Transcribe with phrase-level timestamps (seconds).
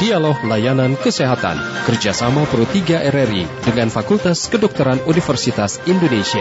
[0.00, 6.40] Dialog Layanan Kesehatan kerjasama Pro 3 RRI dengan Fakultas Kedokteran Universitas Indonesia.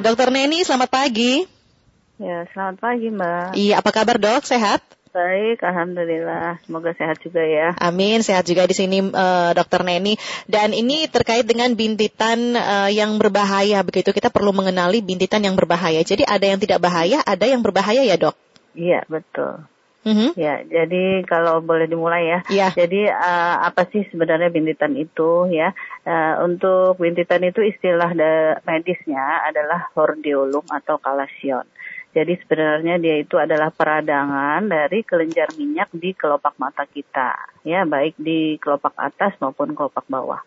[0.00, 1.44] Dokter Neni, selamat pagi.
[2.16, 3.46] Ya, selamat pagi Mbak.
[3.60, 4.48] Iya, apa kabar dok?
[4.48, 4.80] Sehat?
[5.14, 6.58] Baik, alhamdulillah.
[6.66, 7.76] Semoga sehat juga ya.
[7.78, 10.18] Amin, sehat juga di sini uh, Dokter Neni.
[10.48, 14.10] Dan ini terkait dengan bintitan uh, yang berbahaya begitu.
[14.10, 16.02] Kita perlu mengenali bintitan yang berbahaya.
[16.02, 18.34] Jadi ada yang tidak bahaya, ada yang berbahaya ya dok?
[18.74, 19.73] Iya, betul.
[20.04, 20.30] Mm-hmm.
[20.36, 22.40] Ya, jadi kalau boleh dimulai ya.
[22.52, 22.68] Iya.
[22.76, 25.72] Jadi uh, apa sih sebenarnya bintitan itu ya?
[26.04, 28.12] Uh, untuk bintitan itu istilah
[28.68, 31.64] medisnya adalah hordeolum atau kalasion.
[32.14, 37.34] Jadi sebenarnya dia itu adalah peradangan dari kelenjar minyak di kelopak mata kita,
[37.66, 40.38] ya baik di kelopak atas maupun kelopak bawah.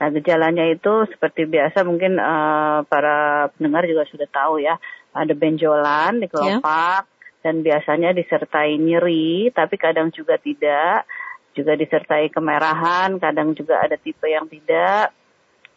[0.00, 4.80] Nah gejalanya itu seperti biasa mungkin uh, para pendengar juga sudah tahu ya,
[5.12, 7.11] ada benjolan di kelopak yeah.
[7.42, 11.04] Dan biasanya disertai nyeri, tapi kadang juga tidak,
[11.52, 15.10] juga disertai kemerahan, kadang juga ada tipe yang tidak,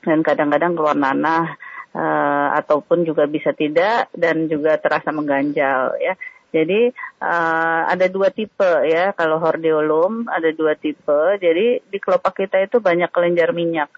[0.05, 1.57] dan kadang-kadang keluar nanah
[1.97, 6.13] uh, ataupun juga bisa tidak dan juga terasa mengganjal ya.
[6.55, 6.87] Jadi
[7.19, 11.35] uh, ada dua tipe ya kalau hordeolum ada dua tipe.
[11.41, 13.91] Jadi di kelopak kita itu banyak kelenjar minyak.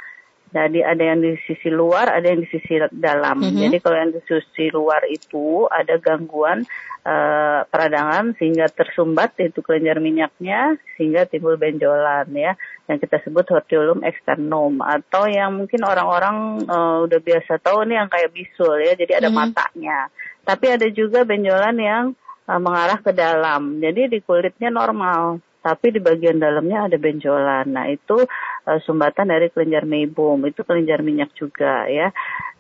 [0.48, 3.44] Jadi ada yang di sisi luar, ada yang di sisi dalam.
[3.44, 3.62] Mm -hmm.
[3.68, 6.64] Jadi kalau yang di sisi luar itu ada gangguan
[7.04, 12.56] uh, peradangan sehingga tersumbat itu kelenjar minyaknya sehingga timbul benjolan ya
[12.88, 18.10] yang kita sebut hordeolum externum atau yang mungkin orang-orang uh, udah biasa tahu nih yang
[18.12, 19.52] kayak bisul ya jadi ada mm -hmm.
[19.52, 20.00] matanya.
[20.48, 22.04] Tapi ada juga benjolan yang
[22.48, 23.84] uh, mengarah ke dalam.
[23.84, 27.68] Jadi di kulitnya normal tapi di bagian dalamnya ada benjolan.
[27.76, 28.24] Nah, itu
[28.68, 32.12] uh, sumbatan dari kelenjar meibum, itu kelenjar minyak juga ya.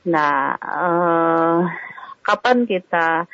[0.07, 1.59] Nah, uh,
[2.23, 3.27] kapan kita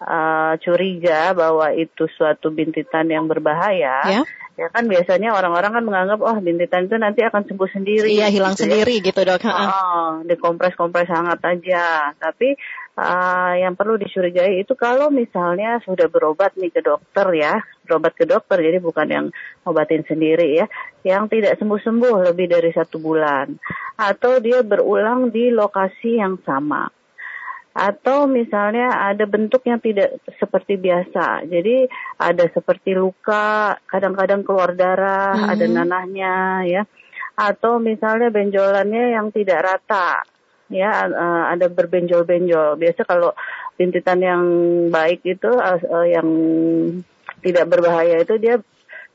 [0.00, 4.04] uh, curiga bahwa itu suatu bintitan yang berbahaya?
[4.08, 4.22] Ya.
[4.60, 8.12] Ya kan biasanya orang-orang kan menganggap oh bintitan itu nanti akan sembuh sendiri.
[8.12, 9.04] Iya hilang gitu sendiri ya.
[9.08, 9.40] gitu dok.
[9.48, 12.12] Oh, dikompres-kompres hangat aja.
[12.20, 12.60] Tapi
[13.00, 18.28] uh, yang perlu dicurigai itu kalau misalnya sudah berobat nih ke dokter ya, berobat ke
[18.28, 19.26] dokter jadi bukan yang
[19.64, 20.66] obatin sendiri ya,
[21.08, 23.56] yang tidak sembuh-sembuh lebih dari satu bulan,
[23.96, 26.92] atau dia berulang di lokasi yang sama,
[27.80, 31.88] atau misalnya ada bentuk yang tidak seperti biasa, jadi
[32.20, 35.48] ada seperti luka, kadang-kadang keluar darah, hmm.
[35.48, 36.34] ada nanahnya
[36.68, 36.82] ya,
[37.40, 40.20] atau misalnya benjolannya yang tidak rata
[40.68, 42.76] ya uh, ada berbenjol-benjol.
[42.76, 43.32] Biasa kalau
[43.80, 44.44] bintitan yang
[44.92, 46.28] baik itu uh, uh, yang
[47.40, 48.60] tidak berbahaya itu dia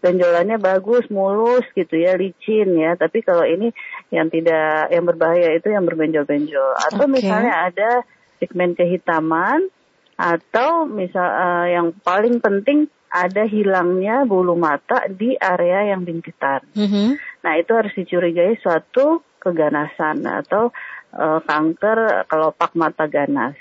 [0.04, 2.94] benjolannya bagus, mulus gitu ya, licin ya.
[3.00, 3.70] Tapi kalau ini
[4.10, 6.78] yang tidak yang berbahaya itu yang berbenjol-benjol.
[6.92, 7.14] Atau okay.
[7.14, 7.90] misalnya ada
[8.38, 9.68] pigmen kehitaman
[10.16, 16.64] atau misal uh, yang paling penting ada hilangnya bulu mata di area yang bintitan.
[16.76, 17.08] Mm -hmm.
[17.44, 20.72] Nah itu harus dicurigai suatu keganasan atau
[21.16, 23.56] uh, kanker kelopak mata ganas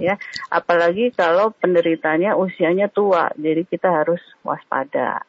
[0.00, 0.16] ya
[0.48, 5.24] apalagi kalau penderitanya usianya tua jadi kita harus waspada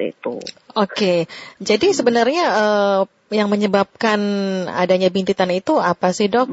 [0.00, 0.40] itu.
[0.72, 1.28] Oke,
[1.60, 4.16] jadi sebenarnya uh, yang menyebabkan
[4.72, 6.48] adanya bintitan itu apa sih dok?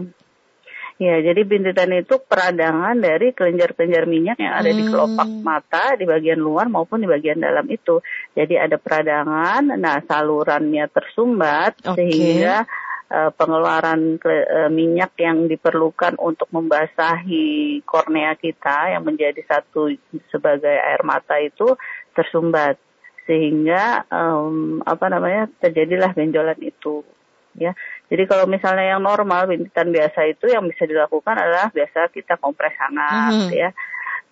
[0.98, 4.78] Ya, jadi bintitan itu peradangan dari kelenjar-kelenjar minyak yang ada hmm.
[4.82, 8.02] di kelopak mata di bagian luar maupun di bagian dalam itu.
[8.34, 12.02] Jadi ada peradangan, nah salurannya tersumbat okay.
[12.02, 12.66] sehingga
[13.14, 19.94] uh, pengeluaran ke, uh, minyak yang diperlukan untuk membasahi kornea kita yang menjadi satu
[20.34, 21.78] sebagai air mata itu
[22.18, 22.82] tersumbat
[23.28, 27.04] sehingga um, apa namanya terjadilah benjolan itu
[27.60, 27.76] ya
[28.08, 32.76] jadi kalau misalnya yang normal bintitan biasa itu yang bisa dilakukan adalah biasa kita kompres
[32.80, 33.52] hangat mm -hmm.
[33.54, 33.70] ya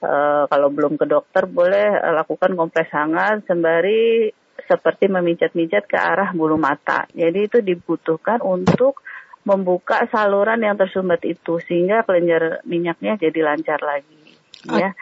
[0.04, 4.32] uh, kalau belum ke dokter boleh lakukan kompres hangat sembari
[4.66, 7.06] seperti memijat-mijat ke arah bulu mata.
[7.14, 9.04] Jadi itu dibutuhkan untuk
[9.46, 14.18] membuka saluran yang tersumbat itu sehingga kelenjar minyaknya jadi lancar lagi.
[14.74, 14.98] Ya.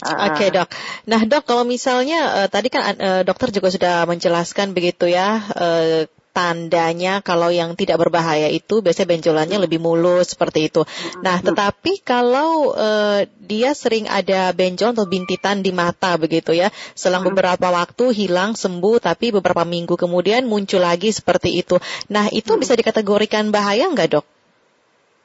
[0.00, 0.68] Oke okay, dok.
[1.06, 6.08] Nah dok kalau misalnya uh, tadi kan uh, dokter juga sudah menjelaskan begitu ya uh,
[6.40, 10.88] tandanya kalau yang tidak berbahaya itu biasanya benjolannya lebih mulus seperti itu.
[11.20, 17.28] Nah, tetapi kalau uh, dia sering ada benjol atau bintitan di mata begitu ya, selang
[17.28, 21.76] beberapa waktu hilang sembuh tapi beberapa minggu kemudian muncul lagi seperti itu.
[22.08, 24.24] Nah, itu bisa dikategorikan bahaya nggak dok?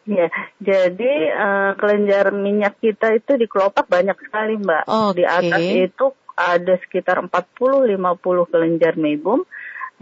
[0.06, 0.30] Ya,
[0.62, 4.84] jadi uh, kelenjar minyak kita itu di kelopak banyak sekali, Mbak.
[4.86, 5.16] Okay.
[5.18, 9.48] Di atas itu ada sekitar 40-50 kelenjar mebum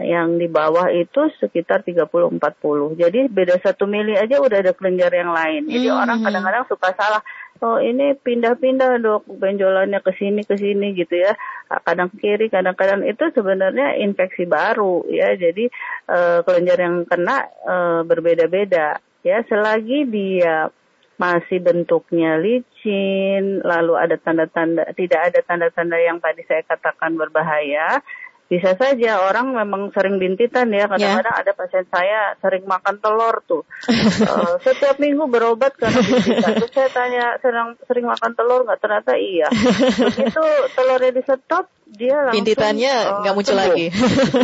[0.02, 2.98] yang di bawah itu sekitar 30-40.
[2.98, 5.70] Jadi beda satu mili aja udah ada kelenjar yang lain.
[5.70, 6.02] Jadi mm -hmm.
[6.02, 7.22] orang kadang-kadang suka salah.
[7.62, 11.38] Oh ini pindah-pindah dok benjolannya ke sini ke sini gitu ya.
[11.86, 15.38] Kadang kiri, kadang-kadang itu sebenarnya infeksi baru ya.
[15.38, 15.70] Jadi
[16.10, 19.46] uh, kelenjar yang kena uh, berbeda-beda ya.
[19.46, 20.74] Selagi dia
[21.14, 28.02] masih bentuknya licin, lalu ada tanda-tanda tidak ada tanda-tanda yang tadi saya katakan berbahaya,
[28.44, 30.84] bisa saja orang memang sering bintitan ya.
[30.84, 31.42] Kadang-kadang yeah.
[31.42, 33.64] ada pasien saya sering makan telur tuh.
[33.88, 36.52] Uh, setiap minggu berobat karena bintitan.
[36.60, 38.80] Terus saya tanya sering sering makan telur nggak?
[38.84, 39.48] Ternyata iya.
[40.12, 40.44] Begitu
[40.76, 43.64] telurnya di stop dia langsung bintitannya eh, nggak uh, muncul sembuh.
[43.68, 43.86] lagi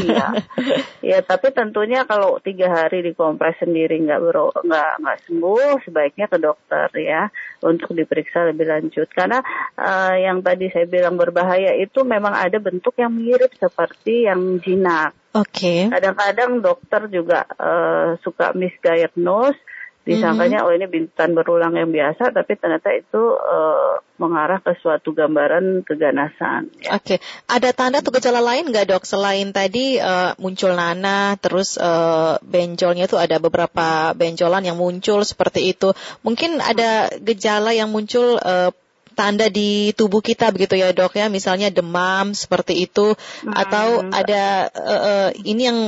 [0.06, 0.26] iya
[1.14, 4.20] ya tapi tentunya kalau tiga hari dikompres sendiri nggak
[4.66, 7.32] nggak nggak sembuh sebaiknya ke dokter ya
[7.64, 9.40] untuk diperiksa lebih lanjut karena
[9.76, 14.40] uh, yang tadi saya bilang berbahaya itu memang ada bentuk yang mirip seperti seperti yang
[14.64, 15.12] jinak.
[15.36, 15.50] Oke.
[15.54, 15.80] Okay.
[15.92, 19.60] Kadang-kadang dokter juga uh, suka misdiagnose,
[20.00, 20.72] disangkanya mm-hmm.
[20.72, 26.72] oh ini bintan berulang yang biasa, tapi ternyata itu uh, mengarah ke suatu gambaran keganasan.
[26.80, 26.96] Ya.
[26.96, 27.18] Oke, okay.
[27.44, 33.04] ada tanda atau gejala lain nggak dok selain tadi uh, muncul nanah, terus uh, benjolnya
[33.04, 35.92] itu ada beberapa benjolan yang muncul seperti itu.
[36.24, 38.72] Mungkin ada gejala yang muncul uh,
[39.12, 43.52] tanda di tubuh kita begitu ya dok ya misalnya demam seperti itu hmm.
[43.52, 45.78] atau ada uh, uh, ini yang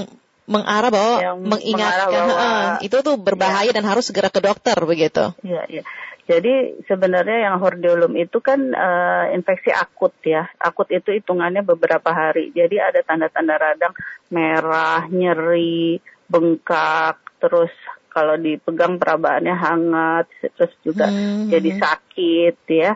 [0.47, 3.77] mengarah bahwa yang mengingatkan bahwa, uh, itu tuh berbahaya ya.
[3.79, 5.31] dan harus segera ke dokter begitu.
[5.47, 5.83] Iya iya.
[6.23, 10.47] Jadi sebenarnya yang hordeolum itu kan uh, infeksi akut ya.
[10.63, 12.55] Akut itu hitungannya beberapa hari.
[12.55, 13.95] Jadi ada tanda-tanda radang
[14.31, 15.99] merah, nyeri,
[16.31, 17.75] bengkak, terus
[18.13, 21.49] kalau dipegang perabaannya hangat, terus juga hmm.
[21.51, 22.93] jadi sakit ya.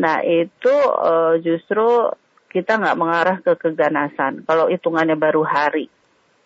[0.00, 2.10] Nah itu uh, justru
[2.50, 4.42] kita nggak mengarah ke keganasan.
[4.46, 5.86] Kalau hitungannya baru hari,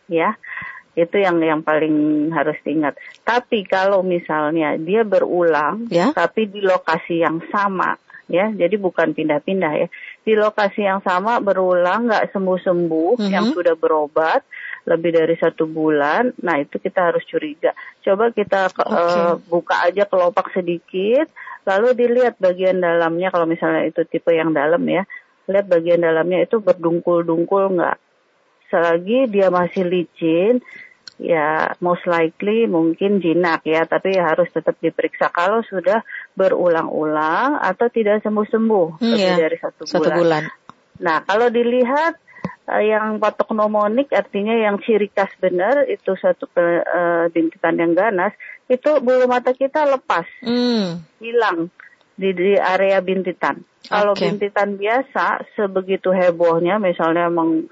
[0.08, 0.34] ya
[0.98, 2.98] itu yang yang paling harus diingat.
[3.22, 6.10] Tapi kalau misalnya dia berulang, ya?
[6.10, 7.94] tapi di lokasi yang sama,
[8.26, 9.88] ya, jadi bukan pindah-pindah ya,
[10.26, 13.30] di lokasi yang sama berulang nggak sembuh-sembuh, mm -hmm.
[13.30, 14.42] yang sudah berobat,
[14.90, 17.70] lebih dari satu bulan, nah itu kita harus curiga.
[18.02, 18.82] Coba kita okay.
[18.90, 21.30] uh, buka aja kelopak sedikit,
[21.62, 25.06] lalu dilihat bagian dalamnya kalau misalnya itu tipe yang dalam ya,
[25.46, 27.98] lihat bagian dalamnya itu berdungkul-dungkul nggak.
[28.68, 30.60] Selagi dia masih licin,
[31.16, 35.32] ya most likely mungkin jinak ya, tapi harus tetap diperiksa.
[35.32, 36.04] Kalau sudah
[36.36, 39.36] berulang-ulang atau tidak sembuh-sembuh hmm, lebih ya.
[39.36, 40.18] dari satu, satu bulan.
[40.20, 40.42] bulan.
[40.98, 42.18] Nah kalau dilihat
[42.68, 48.34] uh, yang patognomonik artinya yang ciri khas benar itu satu uh, bintitan yang ganas
[48.68, 51.18] itu bulu mata kita lepas hmm.
[51.24, 51.72] hilang
[52.18, 53.62] di, di area bintitan.
[53.88, 57.70] Kalau bintitan biasa sebegitu hebohnya misalnya meng,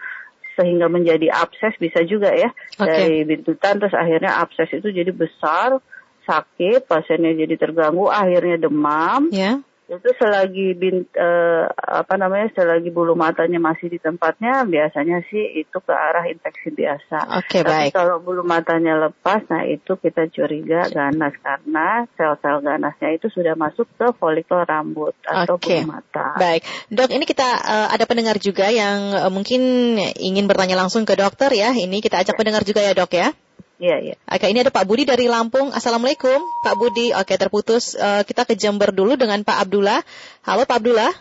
[0.57, 2.51] sehingga menjadi abses bisa juga ya
[2.81, 2.89] okay.
[2.89, 5.79] dari bintitan terus akhirnya abses itu jadi besar
[6.27, 9.31] sakit pasiennya jadi terganggu akhirnya demam.
[9.31, 15.63] Yeah itu selagi bint, uh, apa namanya selagi bulu matanya masih di tempatnya biasanya sih
[15.63, 17.39] itu ke arah infeksi biasa.
[17.39, 17.91] Oke okay, baik.
[17.95, 23.87] kalau bulu matanya lepas, nah itu kita curiga ganas karena sel-sel ganasnya itu sudah masuk
[23.95, 25.87] ke folikel rambut atau okay.
[25.87, 26.35] bulu mata.
[26.35, 31.15] Baik, dok ini kita uh, ada pendengar juga yang uh, mungkin ingin bertanya langsung ke
[31.15, 31.71] dokter ya.
[31.71, 33.31] Ini kita ajak pendengar juga ya dok ya.
[33.77, 34.15] Iya, iya.
[34.25, 35.69] Oke, ini ada Pak Budi dari Lampung.
[35.69, 37.13] Assalamualaikum, Pak Budi.
[37.13, 37.93] Oke, terputus.
[37.93, 40.01] Uh, kita ke Jember dulu dengan Pak Abdullah.
[40.49, 41.13] Halo, Pak Abdullah.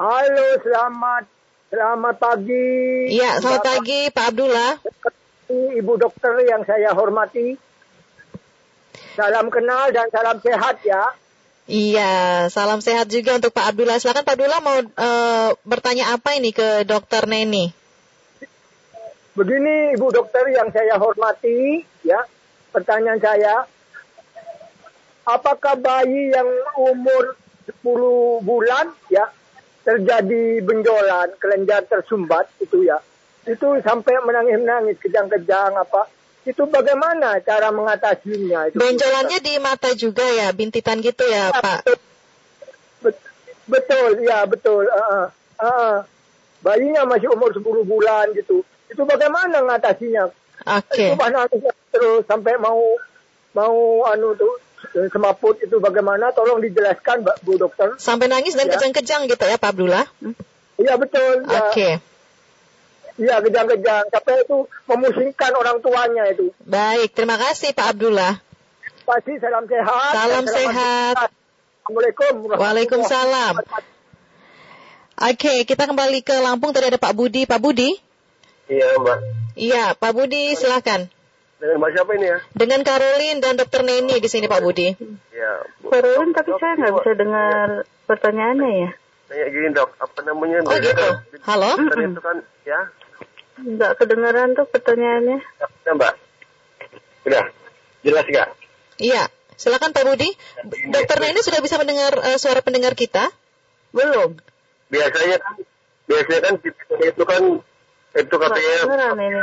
[0.00, 1.24] Halo, selamat
[1.68, 2.68] selamat pagi.
[3.12, 4.72] Iya, selamat Bapak, pagi, Pak Abdullah.
[5.52, 7.60] Ibu dokter yang saya hormati.
[9.12, 11.12] Salam kenal dan salam sehat ya.
[11.66, 14.00] Iya, salam sehat juga untuk Pak Abdullah.
[14.00, 17.85] Silakan Pak Abdullah mau uh, bertanya apa ini ke Dokter Neni?
[19.36, 22.24] Begini Ibu Dokter yang saya hormati, ya,
[22.72, 23.68] pertanyaan saya,
[25.28, 26.48] apakah bayi yang
[26.80, 27.36] umur
[27.68, 29.28] 10 bulan, ya,
[29.84, 32.96] terjadi benjolan, kelenjar tersumbat, itu ya,
[33.44, 36.08] itu sampai menangis-menangis, kejang-kejang apa,
[36.48, 38.72] itu bagaimana cara mengatasinya?
[38.72, 41.80] Itu Benjolannya di mata juga ya, bintitan gitu ya, ya Pak?
[43.04, 43.20] Betul,
[43.68, 44.88] betul, ya betul.
[44.88, 45.28] Uh, uh,
[45.60, 45.96] uh,
[46.64, 50.30] bayinya masih umur 10 bulan gitu itu bagaimana ngatasinya?
[50.66, 51.14] Oke.
[51.14, 51.70] Okay.
[51.92, 52.80] terus sampai mau
[53.56, 54.60] mau anu tuh
[55.12, 56.30] semaput itu bagaimana?
[56.32, 57.88] Tolong dijelaskan, Mbak Bu Dokter.
[57.98, 58.76] Sampai nangis dan ya.
[58.76, 60.04] kejang-kejang gitu ya, Pak Abdullah?
[60.76, 61.46] Iya betul.
[61.48, 61.60] Ya.
[61.66, 61.72] Oke.
[61.72, 61.92] Okay.
[63.16, 64.04] Iya kejang-kejang.
[64.12, 66.52] Sampai itu memusingkan orang tuanya itu.
[66.64, 68.36] Baik, terima kasih Pak Abdullah.
[69.06, 70.12] Pasti salam sehat.
[70.12, 71.16] Salam sehat.
[71.86, 72.34] Assalamualaikum.
[72.58, 73.54] Waalaikumsalam.
[75.16, 76.76] Oke, okay, kita kembali ke Lampung.
[76.76, 77.48] Tadi ada Pak Budi.
[77.48, 78.05] Pak Budi.
[78.66, 79.18] Iya, Mbak.
[79.56, 81.08] Iya, Pak Budi silakan.
[81.56, 82.38] Dengan Mbak siapa ini ya?
[82.52, 84.92] Dengan Caroline dan Dokter Neni di sini Pak Budi.
[85.32, 85.52] Ya.
[85.80, 87.66] Bu- Caroline, tapi Dok, saya nggak bisa dengar
[88.04, 88.90] pertanyaannya ya.
[89.26, 90.62] Tanya gini dok, apa namanya?
[90.62, 91.08] Oh gitu.
[91.42, 91.70] Halo.
[91.74, 92.80] Kan itu kan, ya.
[93.58, 95.38] Nggak kedengaran tuh pertanyaannya.
[95.82, 96.14] Ya mbak.
[97.26, 97.44] Udah,
[98.06, 98.48] jelas gak?
[99.02, 99.26] Iya,
[99.58, 100.30] silakan Pak Budi.
[100.94, 103.34] Dokter Neni sudah bisa mendengar eh, suara pendengar kita?
[103.90, 104.38] Belum.
[104.92, 105.54] Biasanya kan,
[106.06, 106.54] biasanya kan
[107.02, 107.42] itu kan,
[108.16, 109.42] itu katanya kedengaran ini.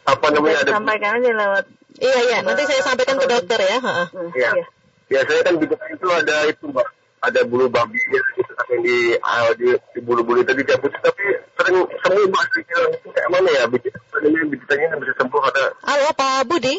[0.00, 1.64] apa namanya ada sampaikan aja lewat.
[2.00, 2.38] Iya, iya.
[2.40, 3.78] Nanti saya sampaikan ke dokter ya.
[3.78, 4.50] Hmm, Iya.
[4.56, 4.66] iya.
[5.06, 6.86] Biasanya kan di itu ada itu mbak,
[7.20, 11.76] ada bulu babi gitu kan yang di, ah, di, di bulu-bulu itu dicabut, tapi sering
[12.00, 12.44] sembuh mbak.
[12.56, 13.64] Itu kayak mana ya?
[13.66, 16.76] Biji- Apa namanya bijitannya bisa sembuh ada, Halo Pak Budi.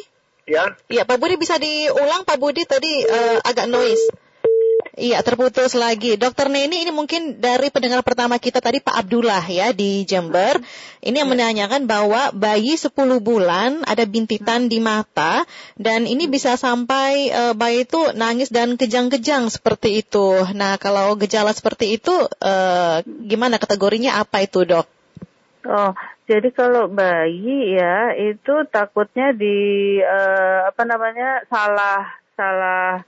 [0.47, 0.63] ya?
[0.87, 4.09] Iya, Pak Budi bisa diulang Pak Budi tadi eh, agak noise.
[5.01, 6.13] Iya, terputus lagi.
[6.13, 10.61] Dokter Neni ini mungkin dari pendengar pertama kita tadi Pak Abdullah ya di Jember.
[11.01, 15.41] Ini yang menanyakan bahwa bayi 10 bulan ada bintitan di mata
[15.73, 20.45] dan ini bisa sampai eh, bayi itu nangis dan kejang-kejang seperti itu.
[20.53, 24.85] Nah, kalau gejala seperti itu eh, gimana kategorinya apa itu, Dok?
[25.65, 25.97] Oh,
[26.29, 32.05] jadi kalau bayi ya itu takutnya di eh, apa namanya salah
[32.37, 33.01] salah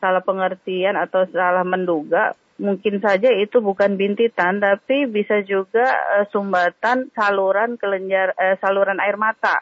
[0.00, 5.84] salah pengertian atau salah menduga mungkin saja itu bukan bintitan tapi bisa juga
[6.18, 9.60] eh, sumbatan saluran kelenjar eh, saluran air mata.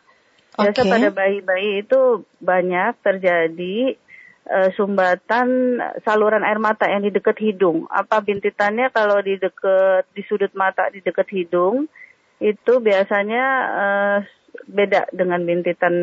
[0.55, 3.99] Biasa pada bayi-bayi itu banyak terjadi
[4.47, 7.91] eh, sumbatan saluran air mata yang di dekat hidung.
[7.91, 11.91] Apa bintitannya kalau di dekat di sudut mata di dekat hidung
[12.39, 14.19] itu biasanya eh,
[14.67, 15.95] beda dengan bintitan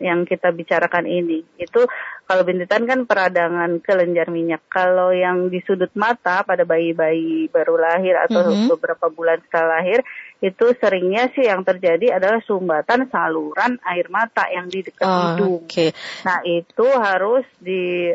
[0.00, 1.44] yang kita bicarakan ini.
[1.56, 1.86] Itu
[2.24, 4.64] kalau bintitan kan peradangan kelenjar minyak.
[4.66, 8.68] Kalau yang di sudut mata pada bayi-bayi baru lahir atau Mhm.
[8.76, 10.00] beberapa bulan setelah lahir
[10.42, 15.64] itu seringnya sih yang terjadi adalah sumbatan saluran air mata yang di dekat Oh, hidung.
[15.64, 15.92] Oke.
[16.24, 18.12] Nah itu harus di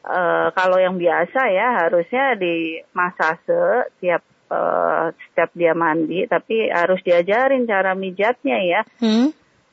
[0.00, 6.98] eh, kalau yang biasa ya harusnya di masase tiap eh, setiap dia mandi, tapi harus
[7.06, 9.30] diajarin cara mijatnya ya, Hmm?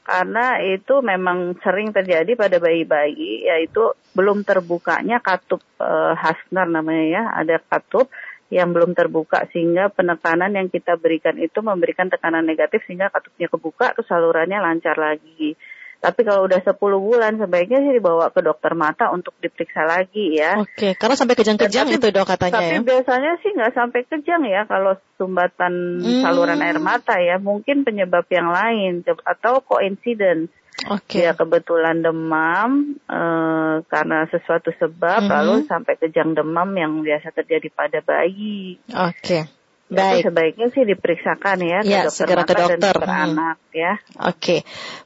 [0.07, 7.23] Karena itu memang sering terjadi pada bayi-bayi, yaitu belum terbukanya katup eh, Hasner namanya ya,
[7.35, 8.07] ada katup
[8.47, 13.91] yang belum terbuka sehingga penekanan yang kita berikan itu memberikan tekanan negatif sehingga katupnya kebuka
[13.91, 15.59] terus lancar lagi.
[15.97, 20.61] Tapi kalau udah 10 bulan sebaiknya sih dibawa ke dokter mata untuk diperiksa lagi ya.
[20.61, 22.79] Oke, karena sampai kejang-kejang Tapi- itu dok katanya Tapi ya.
[22.85, 26.21] biasanya sih nggak sampai kejang ya kalau sumbatan Hmm.
[26.21, 27.41] saluran air mata ya.
[27.41, 30.53] Mungkin penyebab yang lain atau coincidence.
[30.93, 31.25] Oke.
[31.25, 35.31] Ya kebetulan demam eh, karena sesuatu sebab Mhm.
[35.33, 38.77] lalu sampai kejang demam yang biasa terjadi pada bayi.
[38.93, 39.49] Oke.
[39.49, 39.56] Jadi
[39.89, 40.27] Baik.
[40.27, 42.93] sebaiknya sih diperiksakan ya ke Ya, dokter segera ke mata dan dokter.
[42.93, 43.23] dokter Hmm.
[43.31, 43.93] anak ya.
[44.21, 44.57] Oke.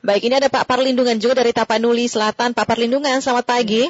[0.01, 2.51] Baik, ini ada Pak Parlindungan juga dari Tapanuli Selatan.
[2.51, 3.85] Pak Parlindungan, selamat pagi.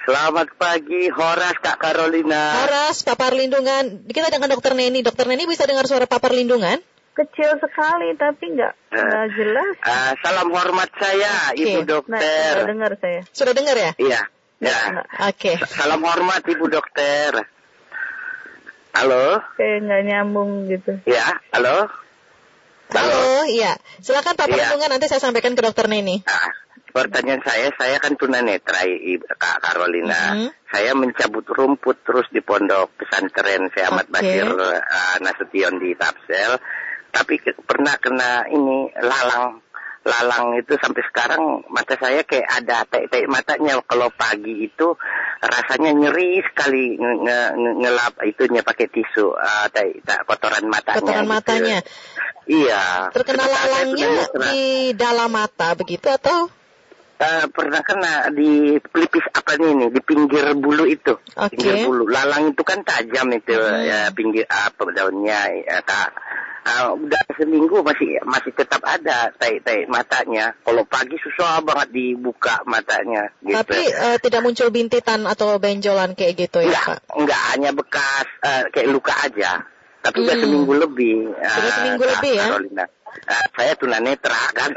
[0.00, 2.56] Selamat pagi, Horas Kak Carolina.
[2.58, 4.04] Horas, Pak Parlindungan.
[4.04, 5.00] Kita dengan Dokter Neni.
[5.00, 6.76] Dokter Neni bisa dengar suara Pak Parlindungan?
[7.14, 9.74] Kecil sekali tapi nggak nggak jelas.
[9.80, 11.62] Ah, salam hormat saya, Oke.
[11.62, 12.52] Ibu Nah, Dokter.
[12.58, 13.20] nggak dengar saya.
[13.30, 13.90] Sudah dengar ya?
[13.96, 14.20] Iya,
[14.58, 14.76] ya.
[15.24, 15.52] Oke.
[15.62, 17.53] Salam hormat Ibu Dokter.
[18.94, 20.92] Halo, Kayak nggak nyambung gitu.
[21.04, 21.90] ya, halo.
[22.94, 23.74] Halo, iya.
[23.98, 24.70] Silakan Pak Iya.
[24.70, 26.22] Parlindungan nanti saya sampaikan ke Dokter Neni.
[26.22, 26.52] Ah,
[26.94, 28.86] pertanyaan saya, saya kan tunanetra,
[29.34, 30.38] Kak Carolina.
[30.38, 30.48] Mhm.
[30.70, 34.14] Saya mencabut rumput terus di pondok pesantren saya Ahmad Oke.
[34.14, 36.54] Basir ah, Nasution di Tapsel.
[37.10, 39.58] Tapi ke- pernah kena ini lalang
[40.04, 44.92] lalang itu sampai sekarang mata saya kayak ada tai-tai matanya kalau pagi itu
[45.40, 51.00] rasanya nyeri sekali nge- nge- nge- ngelap itunya pakai tisu ah, tai, tai- kotoran matanya
[51.00, 51.32] Kotoran gitu.
[51.32, 51.78] matanya.
[52.44, 54.12] iya Terkena lalangnya
[54.52, 56.52] di dalam mata begitu atau?
[57.14, 61.54] Eh, pernah kena di pelipis apa nih nih di pinggir bulu itu Oke.
[61.54, 63.80] pinggir bulu lalang itu kan tajam itu Hmm.
[63.80, 66.10] ya pinggir apa daunnya ya kak
[66.64, 72.64] Ah, udah seminggu masih masih tetap ada tai tai matanya kalau pagi susah banget dibuka
[72.64, 76.98] matanya gitu Tapi eh, tidak muncul bintitan atau benjolan kayak gitu ya, enggak Pak?
[77.14, 79.60] enggak hanya bekas eh, kayak luka aja
[80.00, 80.42] tapi udah Hmm.
[80.42, 82.44] seminggu lebih Sudah Ah, seminggu lebih ya?
[82.48, 82.84] Carolina.
[83.24, 84.74] Ah, saya tunanetra kan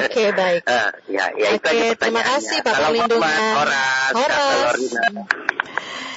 [0.00, 0.62] Oke, baik.
[0.68, 3.52] Eh, ya, ya itu Oke, aja terima kasih, Pak Perlindungan.
[3.54, 4.80] Horas, Horas.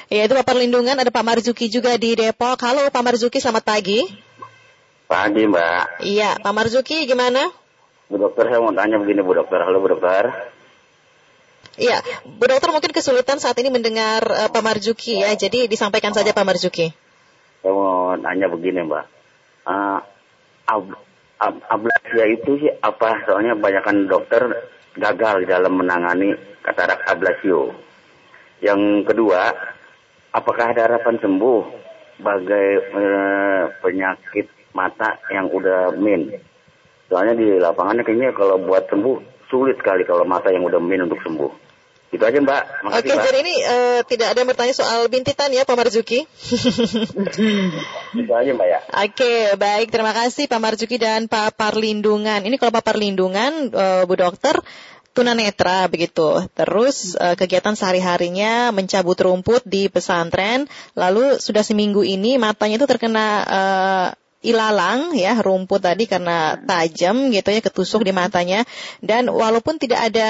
[0.07, 2.59] Ya, itu Pak Perlindungan, ada Pak Marzuki juga di Depok.
[2.59, 4.03] Halo Pak Marzuki, selamat pagi.
[5.05, 7.51] Pagi Mbak, Iya, Pak Marzuki gimana?
[8.07, 10.31] Bu Dokter saya mau tanya begini Bu Dokter, halo Bu Dokter.
[11.75, 16.31] Iya, Bu Dokter mungkin kesulitan saat ini mendengar eh, Pak Marzuki ya, jadi disampaikan saja
[16.31, 16.91] Pak Marzuki.
[17.59, 19.05] Saya mau tanya begini Mbak,
[19.63, 20.01] Ah,
[20.65, 21.10] ab- ab-
[21.41, 23.25] ablasia itu sih apa?
[23.25, 24.43] Soalnya kebanyakan dokter
[24.97, 27.73] gagal dalam menangani katarak ablasio.
[28.61, 29.49] Yang kedua,
[30.37, 31.61] apakah ada harapan sembuh
[32.21, 36.29] bagai eh, penyakit mata yang udah min?
[37.09, 41.19] Soalnya di lapangannya kayaknya kalau buat sembuh sulit sekali kalau mata yang udah min untuk
[41.25, 41.70] sembuh.
[42.11, 42.63] Itu aja Mbak.
[42.83, 43.23] Makasih Oke, Mbak.
[43.23, 46.27] jadi ini eh, tidak ada yang bertanya soal bintitan ya Pak Marzuki.
[48.11, 48.79] Itu aja Mbak ya.
[49.07, 49.87] Oke, baik.
[49.95, 52.43] Terima kasih Pak Marzuki dan Pak Parlindungan.
[52.43, 54.59] Ini kalau Pak Parlindungan, eh, Bu Dokter,
[55.15, 56.43] tunanetra begitu.
[56.51, 60.67] Terus eh, kegiatan sehari-harinya mencabut rumput di pesantren.
[60.99, 64.07] Lalu sudah seminggu ini matanya itu terkena eh,
[64.41, 68.65] ilalang ya rumput tadi karena tajam gitu ya ketusuk di matanya
[69.01, 70.29] dan walaupun tidak ada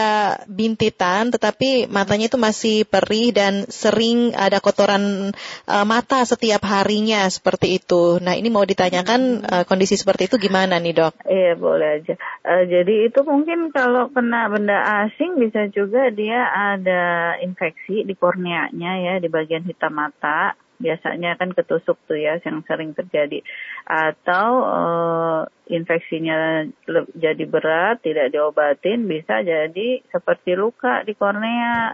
[0.51, 5.31] bintitan tetapi matanya itu masih perih dan sering ada kotoran
[5.67, 8.19] eh, mata setiap harinya seperti itu.
[8.19, 11.13] Nah, ini mau ditanyakan eh, kondisi seperti itu gimana nih, Dok?
[11.25, 12.13] Iya boleh aja.
[12.43, 18.91] Eh, jadi itu mungkin kalau kena benda asing bisa juga dia ada infeksi di korneanya
[18.99, 20.53] ya di bagian hitam mata.
[20.81, 23.45] Biasanya kan ketusuk tuh ya yang sering terjadi.
[23.85, 26.65] Atau eh, infeksinya
[27.13, 31.93] jadi berat tidak diobatin bisa jadi seperti luka di kornea.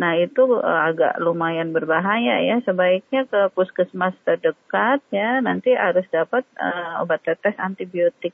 [0.00, 2.62] Nah itu eh, agak lumayan berbahaya ya.
[2.62, 5.42] Sebaiknya ke puskesmas terdekat ya.
[5.42, 8.32] Nanti harus dapat eh, obat tetes antibiotik.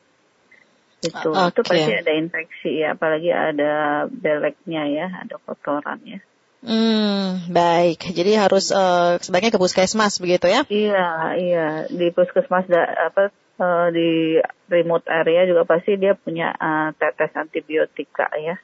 [1.05, 2.95] Itu Ah, itu pasti ada infeksi ya.
[2.95, 6.21] Apalagi ada beleknya ya, ada kotoran ya.
[6.67, 8.11] Hmm, baik.
[8.11, 10.67] Jadi harus eh, sebaiknya ke puskesmas begitu ya?
[10.67, 11.07] Iya,
[11.39, 11.69] iya.
[11.87, 14.11] Di puskesmas da, apa eh, di
[14.67, 18.59] remote area juga pasti dia punya eh, tetes antibiotika ya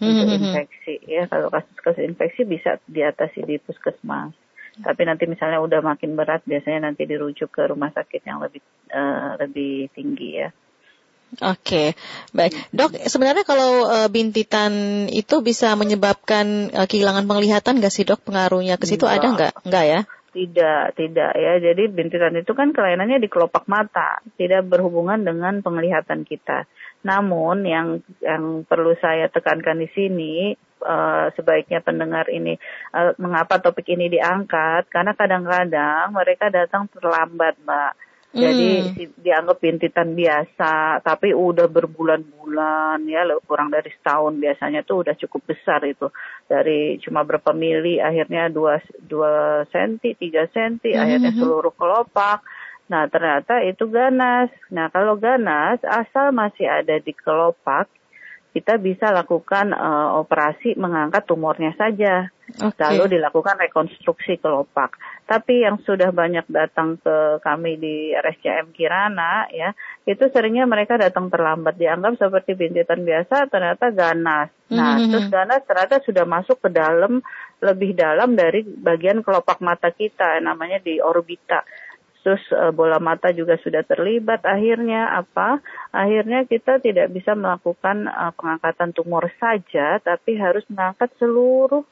[0.02, 0.44] Hmm, hmm, hmm.
[0.48, 1.28] infeksi ya.
[1.28, 4.32] Kalau kasus-kasus infeksi bisa diatasi di puskesmas.
[4.72, 9.30] Tapi nanti misalnya udah makin berat, biasanya nanti dirujuk ke rumah sakit yang lebih eh,
[9.44, 10.48] lebih tinggi ya.
[11.40, 11.96] Oke,
[12.36, 12.52] baik.
[12.76, 18.20] Dok, sebenarnya kalau eh, bintitan itu bisa menyebabkan eh, kehilangan penglihatan nggak sih dok?
[18.20, 19.64] Pengaruhnya ke situ ada nggak?
[19.64, 20.00] Nggak ya?
[20.32, 21.52] Tidak, tidak ya.
[21.56, 26.68] Jadi bintitan itu kan kelainannya di kelopak mata, tidak berhubungan dengan penglihatan kita.
[27.00, 30.52] Namun yang yang perlu saya tekankan di sini
[30.84, 32.60] eh, sebaiknya pendengar ini
[32.92, 38.11] eh, mengapa topik ini diangkat karena kadang-kadang mereka datang terlambat, Mbak.
[38.32, 39.12] Jadi Hmm.
[39.20, 45.84] dianggap bintitan biasa, tapi udah berbulan-bulan ya, kurang dari setahun biasanya tuh udah cukup besar
[45.84, 46.08] itu.
[46.48, 51.40] Dari cuma berapa mili, akhirnya dua dua senti, tiga senti, akhirnya Mhm.
[51.44, 52.40] seluruh kelopak.
[52.88, 54.48] Nah ternyata itu ganas.
[54.72, 57.92] Nah kalau ganas, asal masih ada di kelopak,
[58.52, 62.28] kita bisa lakukan eh, operasi mengangkat tumornya saja.
[62.60, 62.84] Oke.
[62.84, 64.92] Lalu dilakukan rekonstruksi kelopak.
[65.24, 69.72] Tapi yang sudah banyak datang ke kami di RSCM Kirana ya,
[70.04, 74.52] itu seringnya mereka datang terlambat dianggap seperti bintitan biasa ternyata ganas.
[74.68, 75.08] Nah, Mhm.
[75.08, 77.24] terus ganas ternyata sudah masuk ke dalam
[77.64, 81.64] lebih dalam dari bagian kelopak mata kita namanya di orbita.
[82.22, 84.46] Terus eh, bola mata juga sudah terlibat.
[84.46, 85.58] Akhirnya apa?
[85.90, 91.82] Akhirnya kita tidak bisa melakukan eh, pengangkatan tumor saja, tapi harus mengangkat seluruh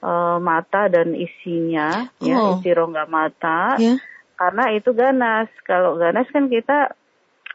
[0.00, 2.62] eh, mata dan isinya, ya Oh.
[2.62, 3.74] isi rongga mata.
[3.82, 3.98] Ya.
[4.34, 5.50] Karena itu ganas.
[5.66, 6.94] Kalau ganas kan kita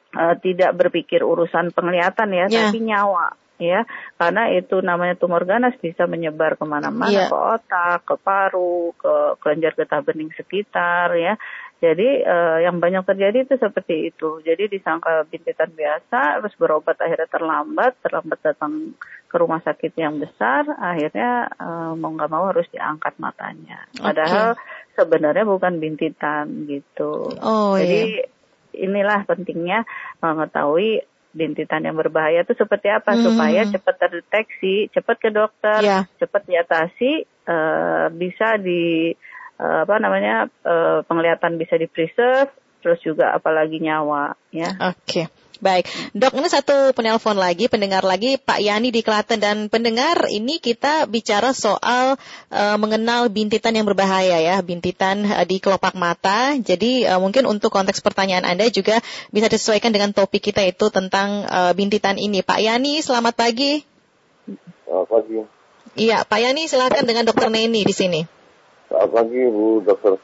[0.09, 2.67] eh, tidak berpikir urusan penglihatan ya, Ya.
[2.67, 3.37] tapi nyawa.
[3.59, 3.83] Ya,
[4.15, 7.27] karena itu namanya tumor ganas bisa menyebar ke mana-mana Ya.
[7.27, 11.35] ke otak, ke paru, ke kelenjar getah bening sekitar ya.
[11.79, 14.43] Jadi eh, yang banyak terjadi itu seperti itu.
[14.43, 18.99] Jadi disangka bintitan biasa, terus berobat akhirnya terlambat, terlambat datang
[19.31, 23.87] ke rumah sakit yang besar, akhirnya eh, mau nggak mau harus diangkat matanya.
[23.95, 24.59] Padahal
[24.99, 27.31] sebenarnya bukan bintitan gitu.
[27.39, 28.27] Oh Jadi iya.
[28.75, 29.87] inilah pentingnya
[30.19, 33.23] mengetahui bintitan yang berbahaya itu seperti apa Hmm.
[33.23, 35.99] supaya cepat terdeteksi, cepat ke dokter, Ya.
[36.19, 39.13] cepat diatasi, eh, bisa di
[39.59, 44.71] eh, apa namanya eh, penglihatan bisa di preserve, terus juga apalagi nyawa ya.
[44.95, 45.27] Oke.
[45.59, 50.55] Baik, dok ini satu penelpon lagi, pendengar lagi Pak Yani di Klaten dan pendengar ini
[50.63, 52.15] kita bicara soal
[52.47, 56.55] eh, mengenal bintitan yang berbahaya ya, bintitan eh, di kelopak mata.
[56.55, 59.03] Jadi eh, mungkin untuk konteks pertanyaan Anda juga
[59.35, 62.39] bisa disesuaikan dengan topik kita itu tentang eh, bintitan ini.
[62.39, 63.83] Pak Yani, selamat pagi.
[64.87, 65.43] Selamat pagi.
[65.99, 68.38] Iya, Pak Yani silakan dengan Dokter Neni di sini.
[68.89, 70.17] Selamat pagi Bu Dokter.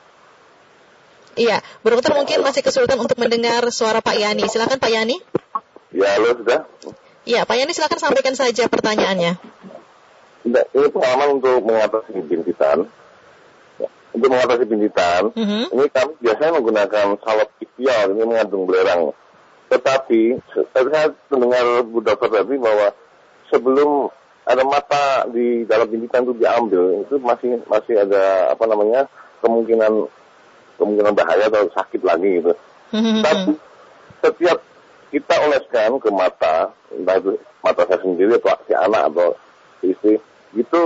[1.38, 4.49] Iya, Bu Dokter mungkin masih kesulitan untuk mendengar suara Pak Yani.
[4.49, 5.21] Silakan Pak Yani.
[5.93, 6.65] Ya halo sudah.
[7.30, 9.38] Iya, Pak Yani silakan sampaikan saja pertanyaannya.
[10.41, 12.89] Sudah, ini pengalaman untuk mengatasi bintitan.
[13.78, 15.63] Ya, Untuk mengatasi bintitan, Mhm.
[15.69, 19.13] ini kami biasanya menggunakan salep istial, ini mengandung belerang.
[19.69, 20.41] Tetapi
[20.73, 22.97] saya mendengar Bu Dokter tadi bahwa
[23.54, 24.10] sebelum
[24.46, 29.10] ada mata di dalam bintitan itu diambil itu masih masih ada apa namanya
[29.42, 30.06] kemungkinan
[30.78, 32.54] kemungkinan bahaya atau sakit lagi gitu.
[32.94, 33.58] Tapi
[34.22, 34.58] setiap
[35.10, 39.30] kita oleskan ke mata, entah itu mata saya sendiri atau si anak atau
[39.82, 40.16] si istri,
[40.54, 40.82] itu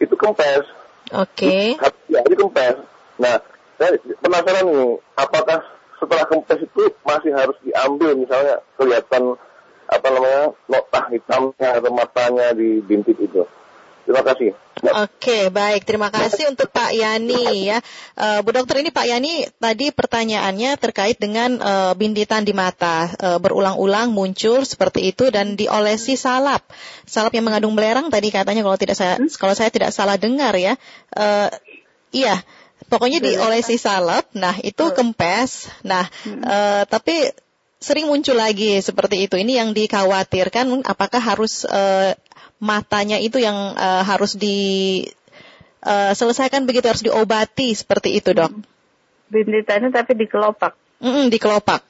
[0.00, 0.66] itu kempes.
[1.14, 1.76] Oke.
[1.78, 2.10] Okay.
[2.10, 2.76] Ya, ini kempes.
[3.20, 3.38] Nah,
[3.76, 5.58] saya penasaran nih, apakah
[6.00, 9.36] setelah kempes itu masih harus diambil misalnya kelihatan
[9.90, 13.42] apa namanya nota hitamnya atau matanya di bintik itu.
[14.06, 14.50] Terima kasih.
[14.80, 15.84] Oke, baik.
[15.84, 17.78] Terima kasih untuk Pak Yani ya.
[18.16, 23.38] Uh, Bu Dokter ini Pak Yani tadi pertanyaannya terkait dengan uh, bintitan di mata uh,
[23.38, 26.64] berulang-ulang muncul seperti itu dan diolesi salap.
[27.04, 29.30] Salap yang mengandung belerang tadi katanya kalau tidak saya hmm?
[29.36, 30.80] kalau saya tidak salah dengar ya.
[31.12, 31.52] Uh,
[32.10, 32.40] iya,
[32.88, 34.32] pokoknya diolesi salap.
[34.32, 35.68] Nah, itu kempes.
[35.84, 37.30] Nah, uh, tapi
[37.80, 39.40] sering muncul lagi seperti itu.
[39.40, 42.12] Ini yang dikhawatirkan apakah harus uh,
[42.60, 48.52] matanya itu yang uh, harus diselesaikan uh, begitu harus diobati seperti itu, Dok.
[49.32, 50.76] Bintitannya tapi di kelopak.
[51.00, 51.80] Mm -mm, di kelopak.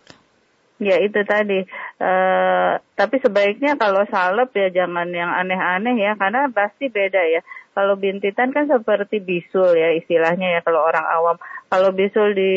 [0.81, 1.61] Ya itu tadi.
[2.01, 7.45] Uh, tapi sebaiknya kalau salep ya jangan yang aneh-aneh ya karena pasti beda ya.
[7.71, 11.37] Kalau bintitan kan seperti bisul ya istilahnya ya kalau orang awam.
[11.71, 12.55] Kalau bisul di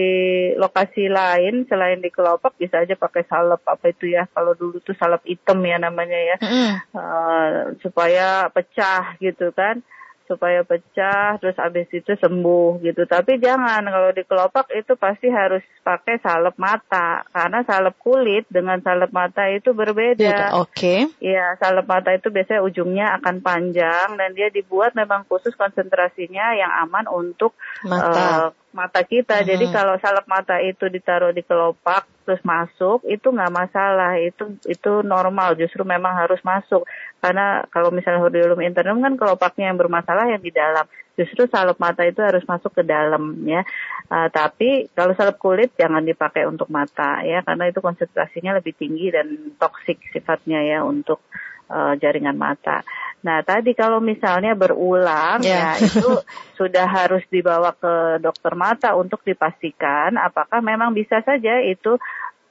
[0.57, 4.25] lokasi lain selain di kelopak bisa aja pakai salep apa itu ya.
[4.31, 6.37] Kalau dulu tuh salep hitam ya namanya ya.
[6.39, 6.73] Mm.
[6.95, 9.83] Uh, supaya pecah gitu kan
[10.25, 13.03] supaya pecah terus habis itu sembuh gitu.
[13.03, 18.79] Tapi jangan kalau di kelopak itu pasti harus pakai salep mata karena salep kulit dengan
[18.79, 20.55] salep mata itu berbeda.
[20.59, 20.71] Oke.
[20.73, 20.99] Okay.
[21.19, 26.71] Iya, salep mata itu biasanya ujungnya akan panjang dan dia dibuat memang khusus konsentrasinya yang
[26.87, 28.49] aman untuk mata.
[28.49, 29.41] Uh, mata kita.
[29.41, 29.47] Hmm.
[29.47, 34.17] Jadi kalau salep mata itu ditaruh di kelopak terus masuk itu nggak masalah.
[34.19, 35.55] Itu itu normal.
[35.55, 36.83] Justru memang harus masuk.
[37.21, 40.83] Karena kalau misalnya hordeolum internum kan kelopaknya yang bermasalah yang di dalam.
[41.13, 43.61] Justru salep mata itu harus masuk ke dalam ya.
[44.09, 49.13] Uh, tapi kalau salep kulit jangan dipakai untuk mata ya karena itu konsentrasinya lebih tinggi
[49.13, 51.21] dan toksik sifatnya ya untuk
[51.69, 52.81] uh, jaringan mata.
[53.23, 55.79] Nah, tadi kalau misalnya berulang yeah.
[55.79, 56.09] ya itu
[56.59, 61.95] sudah harus dibawa ke dokter mata untuk dipastikan apakah memang bisa saja itu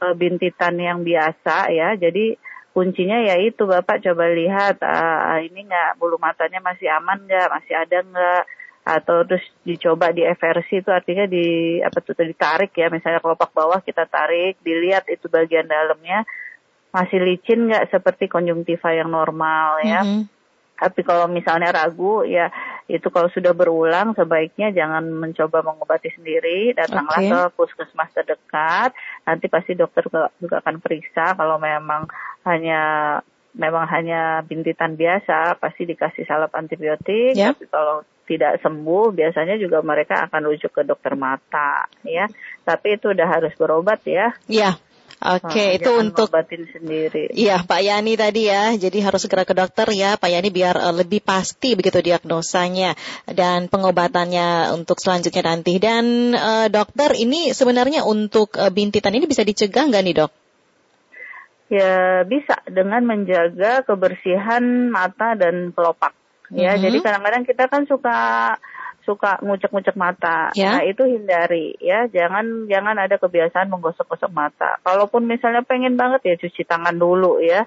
[0.01, 1.93] uh, bintitan yang biasa ya.
[2.01, 2.37] Jadi
[2.73, 7.75] kuncinya ya itu Bapak coba lihat uh, ini nggak bulu matanya masih aman nggak, masih
[7.77, 8.45] ada nggak
[8.83, 13.79] atau terus dicoba di eversi itu artinya di apa tuh ditarik ya misalnya kelopak bawah
[13.79, 16.27] kita tarik dilihat itu bagian dalamnya
[16.93, 20.05] masih licin nggak seperti konjungtiva yang normal ya.
[20.05, 20.23] Mm -hmm.
[20.83, 22.51] Tapi kalau misalnya ragu ya
[22.91, 27.31] itu kalau sudah berulang sebaiknya jangan mencoba mengobati sendiri, datanglah okay.
[27.31, 28.91] ke puskesmas terdekat.
[29.23, 30.11] Nanti pasti dokter
[30.43, 32.11] juga akan periksa kalau memang
[32.43, 32.83] hanya
[33.55, 37.39] memang hanya bintitan biasa pasti dikasih salep antibiotik.
[37.39, 37.55] Yeah.
[37.55, 42.27] Tapi kalau tidak sembuh biasanya juga mereka akan rujuk ke dokter mata ya.
[42.67, 44.35] Tapi itu udah harus berobat ya.
[44.51, 44.75] Iya.
[44.75, 44.92] Yeah.
[45.23, 47.31] Oke, okay, nah, itu untuk batin sendiri.
[47.31, 48.75] Iya, Pak Yani tadi ya.
[48.75, 52.99] Jadi harus segera ke dokter ya, Pak Yani biar uh, lebih pasti begitu diagnosanya
[53.31, 55.79] dan pengobatannya untuk selanjutnya nanti.
[55.79, 60.33] Dan uh, dokter, ini sebenarnya untuk uh, bintitan ini bisa dicegah nggak nih, Dok?
[61.71, 66.19] Ya, bisa dengan menjaga kebersihan mata dan kelopak.
[66.51, 66.83] Ya, mm -hmm.
[66.83, 68.19] jadi kadang-kadang kita kan suka
[69.03, 70.55] suka ngucek-ngucek mata.
[70.55, 70.79] Ya.
[70.79, 72.07] Nah, itu hindari ya.
[72.09, 74.79] Jangan jangan ada kebiasaan menggosok-gosok mata.
[74.87, 77.67] Kalaupun misalnya pengen banget ya cuci tangan dulu ya.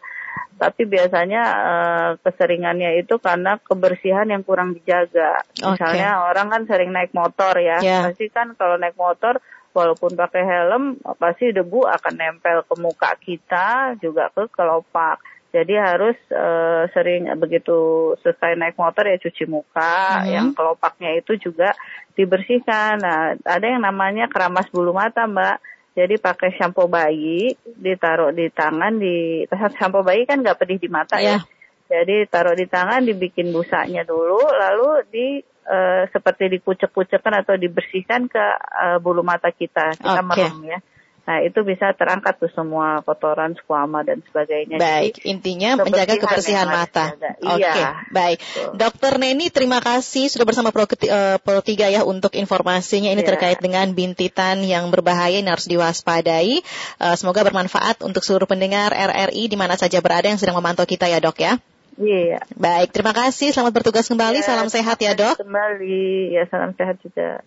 [0.55, 5.43] Tapi biasanya uh, keseringannya itu karena kebersihan yang kurang dijaga.
[5.59, 6.27] Misalnya okay.
[6.31, 7.83] orang kan sering naik motor ya.
[7.83, 8.07] ya.
[8.07, 9.43] Pasti kan kalau naik motor
[9.75, 15.19] walaupun pakai helm pasti debu akan nempel ke muka kita juga ke kelopak.
[15.55, 20.27] Jadi harus uh, sering begitu selesai naik motor ya cuci muka, hmm.
[20.27, 21.71] yang kelopaknya itu juga
[22.19, 22.99] dibersihkan.
[22.99, 25.57] Nah, ada yang namanya keramas bulu mata, Mbak.
[25.95, 29.47] Jadi pakai shampoo bayi, ditaruh di tangan, di
[29.79, 31.39] shampoo bayi kan nggak pedih di mata yeah.
[31.39, 31.55] ya.
[31.85, 35.39] Jadi taruh di tangan, dibikin busanya dulu, lalu di
[35.69, 40.27] uh, seperti dikucek-kucekkan atau dibersihkan ke uh, bulu mata kita, kita okay.
[40.27, 40.79] merem ya.
[41.25, 44.77] Nah, itu bisa terangkat tuh semua kotoran, skuama dan sebagainya.
[44.77, 47.17] Baik, Jadi, intinya menjaga kebersihan mata.
[47.17, 48.37] Oke, okay, iya, baik.
[48.45, 48.69] Betul.
[48.77, 53.29] Dokter Neni, terima kasih sudah bersama Pro, uh, Pro 3 ya untuk informasinya ini yeah.
[53.33, 56.61] terkait dengan bintitan yang berbahaya yang harus diwaspadai.
[57.01, 61.09] Uh, semoga bermanfaat untuk seluruh pendengar RRI di mana saja berada yang sedang memantau kita
[61.09, 61.57] ya, Dok ya.
[61.95, 62.43] Iya.
[62.55, 63.55] Baik, terima kasih.
[63.55, 64.43] Selamat bertugas kembali.
[64.43, 65.39] Ya, Salam sehat ya, Dok.
[65.39, 67.39] Kembali, ya salam sehat juga.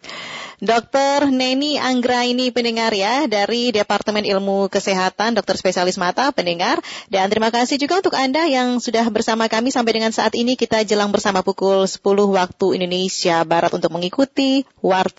[0.58, 6.82] Dokter Neni Anggra ini pendengar ya dari Departemen Ilmu Kesehatan, dokter spesialis mata pendengar.
[7.06, 10.82] Dan terima kasih juga untuk Anda yang sudah bersama kami sampai dengan saat ini kita
[10.82, 12.02] jelang bersama pukul 10
[12.34, 15.14] waktu Indonesia Barat untuk mengikuti Warta